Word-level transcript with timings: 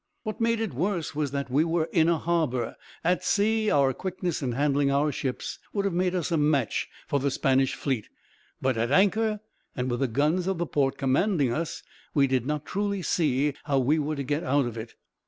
"What 0.23 0.41
made 0.41 0.59
it 0.59 0.73
worse 0.73 1.13
was 1.13 1.29
that 1.29 1.51
we 1.51 1.63
were 1.63 1.87
in 1.93 2.07
harbor 2.07 2.75
At 3.03 3.23
sea, 3.23 3.69
our 3.69 3.93
quickness 3.93 4.41
in 4.41 4.53
handling 4.53 4.89
our 4.89 5.11
ships 5.11 5.59
would 5.73 5.85
have 5.85 5.93
made 5.93 6.15
us 6.15 6.31
a 6.31 6.37
match 6.37 6.89
for 7.05 7.19
the 7.19 7.29
Spanish 7.29 7.75
fleet; 7.75 8.09
but 8.59 8.77
at 8.77 8.89
anchor, 8.91 9.41
and 9.75 9.91
with 9.91 9.99
the 9.99 10.07
guns 10.07 10.47
of 10.47 10.57
the 10.57 10.65
port 10.65 10.97
commanding 10.97 11.53
us, 11.53 11.83
we 12.15 12.25
did 12.25 12.47
not 12.47 12.65
truly 12.65 13.03
see 13.03 13.53
how 13.65 13.77
we 13.77 13.99
were 13.99 14.15
to 14.15 14.23
get 14.23 14.43
out 14.43 14.65
of 14.65 14.75
it. 14.75 14.95